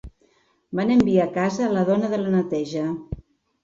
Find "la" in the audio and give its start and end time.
1.77-1.87, 2.25-2.35